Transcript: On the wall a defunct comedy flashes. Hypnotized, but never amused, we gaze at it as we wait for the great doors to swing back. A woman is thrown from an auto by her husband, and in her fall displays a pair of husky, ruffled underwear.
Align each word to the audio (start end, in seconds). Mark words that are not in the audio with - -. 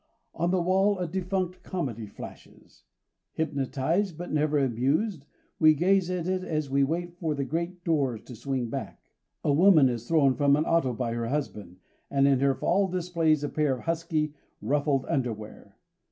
On 0.33 0.49
the 0.49 0.59
wall 0.63 0.97
a 0.97 1.07
defunct 1.07 1.61
comedy 1.61 2.07
flashes. 2.07 2.85
Hypnotized, 3.33 4.17
but 4.17 4.31
never 4.31 4.57
amused, 4.57 5.27
we 5.59 5.75
gaze 5.75 6.09
at 6.09 6.25
it 6.27 6.43
as 6.43 6.71
we 6.71 6.83
wait 6.83 7.19
for 7.19 7.35
the 7.35 7.43
great 7.45 7.83
doors 7.83 8.23
to 8.23 8.35
swing 8.35 8.67
back. 8.71 9.11
A 9.43 9.53
woman 9.53 9.89
is 9.89 10.07
thrown 10.07 10.33
from 10.33 10.55
an 10.55 10.65
auto 10.65 10.91
by 10.91 11.13
her 11.13 11.27
husband, 11.27 11.77
and 12.09 12.27
in 12.27 12.39
her 12.39 12.55
fall 12.55 12.87
displays 12.87 13.43
a 13.43 13.49
pair 13.49 13.75
of 13.75 13.81
husky, 13.81 14.33
ruffled 14.59 15.05
underwear. 15.07 15.75